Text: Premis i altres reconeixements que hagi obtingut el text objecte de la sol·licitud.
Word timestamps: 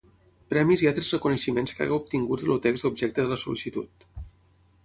Premis 0.53 0.83
i 0.85 0.89
altres 0.91 1.11
reconeixements 1.15 1.77
que 1.79 1.85
hagi 1.87 1.95
obtingut 1.97 2.47
el 2.47 2.63
text 2.67 2.91
objecte 2.93 3.27
de 3.27 3.33
la 3.35 3.41
sol·licitud. 3.43 4.09